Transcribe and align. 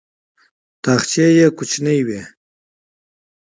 تاخچې 0.83 1.25
یې 1.37 1.47
کوچنۍ 1.57 1.99
وې. 2.07 2.21